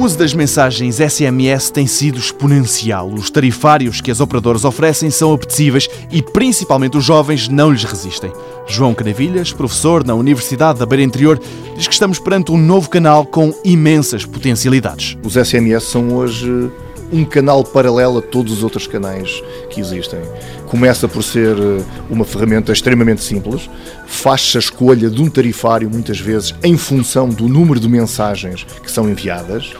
[0.00, 3.08] uso das mensagens SMS tem sido exponencial.
[3.08, 8.32] Os tarifários que as operadoras oferecem são apetecíveis e, principalmente, os jovens não lhes resistem.
[8.66, 11.40] João Canavilhas, professor na Universidade da Beira Interior,
[11.76, 15.16] diz que estamos perante um novo canal com imensas potencialidades.
[15.24, 16.70] Os SMS são hoje
[17.12, 20.20] um canal paralelo a todos os outros canais que existem.
[20.66, 23.68] Começa por ser eh, uma ferramenta extremamente simples,
[24.06, 28.90] faz-se a escolha de um tarifário, muitas vezes, em função do número de mensagens que
[28.90, 29.72] são enviadas.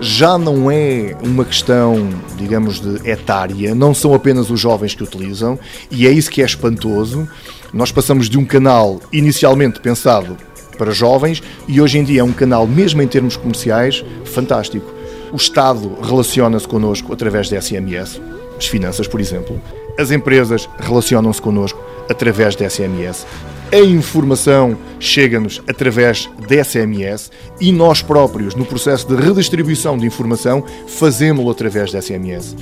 [0.00, 5.58] Já não é uma questão, digamos, de etária, não são apenas os jovens que utilizam,
[5.90, 7.28] e é isso que é espantoso.
[7.72, 10.36] Nós passamos de um canal inicialmente pensado
[10.76, 14.92] para jovens e hoje em dia é um canal, mesmo em termos comerciais, fantástico.
[15.34, 18.20] O Estado relaciona-se connosco através de SMS,
[18.56, 19.60] as finanças, por exemplo.
[19.98, 23.26] As empresas relacionam-se connosco através de SMS.
[23.72, 30.64] A informação chega-nos através de SMS e nós próprios, no processo de redistribuição de informação,
[30.86, 32.54] fazemos-lo através de SMS.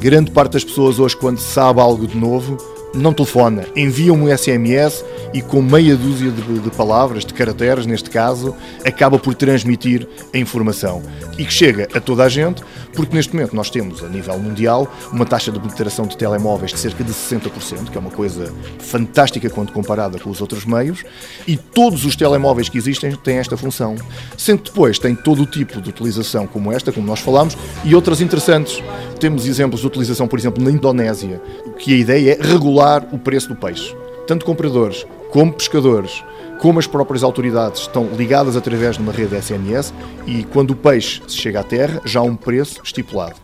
[0.00, 2.56] Grande parte das pessoas hoje, quando sabe algo de novo,
[2.94, 8.10] não telefona, envia um SMS e com meia dúzia de, de, palavras, de caracteres neste
[8.10, 11.02] caso, acaba por transmitir a informação
[11.36, 12.62] e que chega a toda a gente,
[12.94, 16.78] porque neste momento nós temos a nível mundial uma taxa de penetração de telemóveis de
[16.78, 21.04] cerca de 60%, que é uma coisa fantástica quando comparada com os outros meios,
[21.46, 23.96] e todos os telemóveis que existem têm esta função.
[24.36, 27.94] Sendo que depois tem todo o tipo de utilização como esta, como nós falamos, e
[27.94, 28.82] outras interessantes.
[29.20, 31.40] Temos exemplos de utilização, por exemplo, na Indonésia,
[31.78, 32.77] que a ideia é regular
[33.12, 33.94] o preço do peixe.
[34.26, 36.22] Tanto compradores como pescadores,
[36.60, 39.92] como as próprias autoridades estão ligadas através de uma rede SMS
[40.26, 43.36] e quando o peixe chega à terra já há um preço estipulado.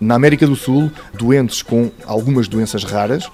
[0.00, 3.30] Na América do Sul, doentes com algumas doenças raras,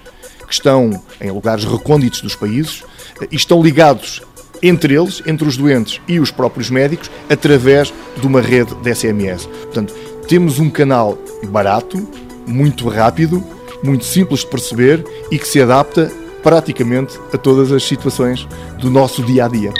[0.47, 2.83] que estão em lugares recônditos dos países,
[3.31, 4.21] e estão ligados
[4.61, 9.45] entre eles, entre os doentes e os próprios médicos, através de uma rede de SMS.
[9.45, 9.93] Portanto,
[10.27, 12.07] temos um canal barato,
[12.45, 13.43] muito rápido,
[13.83, 16.11] muito simples de perceber e que se adapta
[16.43, 18.47] praticamente a todas as situações
[18.79, 19.71] do nosso dia a dia.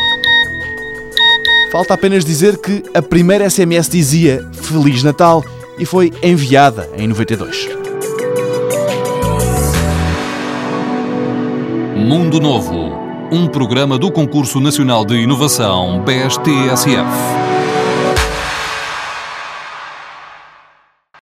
[1.71, 5.43] Falta apenas dizer que a primeira SMS dizia Feliz Natal
[5.79, 7.69] e foi enviada em 92.
[11.95, 12.91] Mundo Novo,
[13.31, 17.50] um programa do Concurso Nacional de Inovação BSTSF.